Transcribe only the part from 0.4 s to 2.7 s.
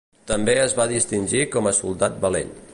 es va distingir com a soldat valent.